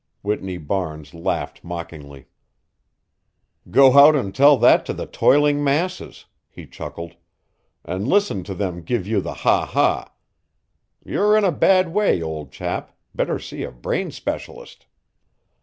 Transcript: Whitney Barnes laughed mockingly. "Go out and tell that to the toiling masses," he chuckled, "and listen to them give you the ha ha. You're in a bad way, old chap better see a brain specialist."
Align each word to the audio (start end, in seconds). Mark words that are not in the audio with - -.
Whitney 0.23 0.57
Barnes 0.57 1.13
laughed 1.13 1.63
mockingly. 1.63 2.25
"Go 3.69 3.93
out 3.99 4.15
and 4.15 4.33
tell 4.33 4.57
that 4.57 4.83
to 4.87 4.93
the 4.93 5.05
toiling 5.05 5.63
masses," 5.63 6.25
he 6.49 6.65
chuckled, 6.65 7.13
"and 7.85 8.07
listen 8.07 8.43
to 8.45 8.55
them 8.55 8.81
give 8.81 9.05
you 9.05 9.21
the 9.21 9.35
ha 9.45 9.63
ha. 9.63 10.11
You're 11.05 11.37
in 11.37 11.43
a 11.43 11.51
bad 11.51 11.93
way, 11.93 12.19
old 12.19 12.51
chap 12.51 12.97
better 13.13 13.37
see 13.37 13.61
a 13.61 13.71
brain 13.71 14.09
specialist." 14.09 14.87